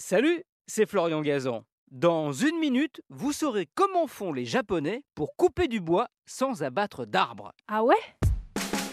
[0.00, 1.64] Salut, c'est Florian Gazan.
[1.90, 7.04] Dans une minute, vous saurez comment font les Japonais pour couper du bois sans abattre
[7.04, 7.52] d'arbres.
[7.66, 7.96] Ah ouais?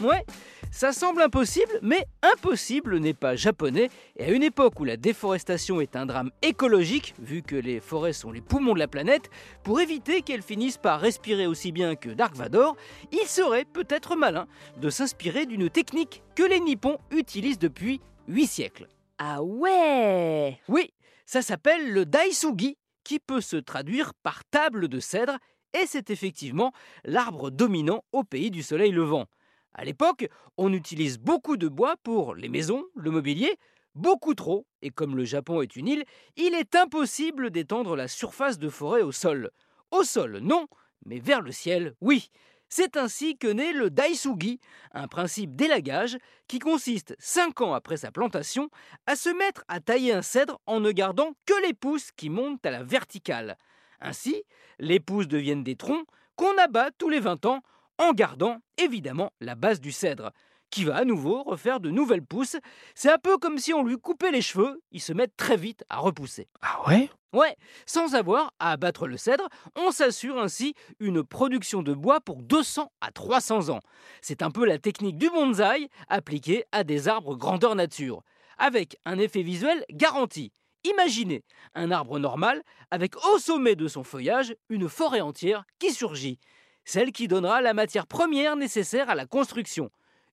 [0.00, 0.24] Ouais,
[0.70, 3.90] ça semble impossible, mais impossible n'est pas japonais.
[4.16, 8.12] Et à une époque où la déforestation est un drame écologique, vu que les forêts
[8.12, 9.28] sont les poumons de la planète,
[9.64, 12.76] pour éviter qu'elles finissent par respirer aussi bien que Dark Vador,
[13.10, 14.46] il serait peut-être malin
[14.80, 18.86] de s'inspirer d'une technique que les Nippons utilisent depuis 8 siècles.
[19.24, 20.92] Ah ouais Oui,
[21.26, 25.38] ça s'appelle le daisugi, qui peut se traduire par table de cèdre,
[25.80, 26.72] et c'est effectivement
[27.04, 29.26] l'arbre dominant au pays du soleil levant.
[29.74, 33.54] À l'époque, on utilise beaucoup de bois pour les maisons, le mobilier,
[33.94, 38.58] beaucoup trop, et comme le Japon est une île, il est impossible d'étendre la surface
[38.58, 39.52] de forêt au sol.
[39.92, 40.66] Au sol, non,
[41.06, 42.28] mais vers le ciel, oui.
[42.74, 44.58] C'est ainsi que naît le daisugi,
[44.92, 46.16] un principe d'élagage
[46.48, 48.70] qui consiste, cinq ans après sa plantation,
[49.06, 52.64] à se mettre à tailler un cèdre en ne gardant que les pousses qui montent
[52.64, 53.58] à la verticale.
[54.00, 54.42] Ainsi,
[54.78, 57.60] les pousses deviennent des troncs qu'on abat tous les 20 ans
[57.98, 60.32] en gardant évidemment la base du cèdre,
[60.72, 62.56] qui va à nouveau refaire de nouvelles pousses.
[62.96, 65.84] C'est un peu comme si on lui coupait les cheveux, ils se mettent très vite
[65.88, 66.48] à repousser.
[66.62, 67.08] Ah ouais?
[67.32, 67.56] Ouais,
[67.86, 72.90] sans avoir à abattre le cèdre, on s'assure ainsi une production de bois pour 200
[73.00, 73.80] à 300 ans.
[74.20, 78.22] C'est un peu la technique du bonsaï appliquée à des arbres grandeur nature,
[78.58, 80.52] avec un effet visuel garanti.
[80.84, 86.38] Imaginez un arbre normal avec au sommet de son feuillage une forêt entière qui surgit
[86.84, 89.90] celle qui donnera la matière première nécessaire à la construction.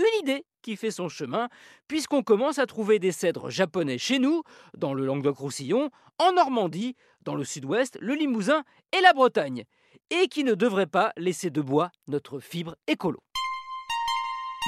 [0.00, 1.48] Une idée qui fait son chemin,
[1.86, 4.42] puisqu'on commence à trouver des cèdres japonais chez nous,
[4.74, 8.64] dans le Languedoc-Roussillon, en Normandie, dans le sud-ouest, le Limousin
[8.96, 9.64] et la Bretagne,
[10.10, 13.20] et qui ne devrait pas laisser de bois notre fibre écolo.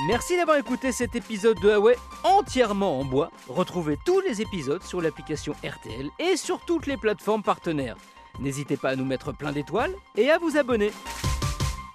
[0.06, 3.30] Merci d'avoir écouté cet épisode de Huawei entièrement en bois.
[3.48, 7.96] Retrouvez tous les épisodes sur l'application RTL et sur toutes les plateformes partenaires.
[8.38, 10.90] N'hésitez pas à nous mettre plein d'étoiles et à vous abonner.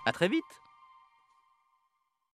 [0.05, 0.45] À très vite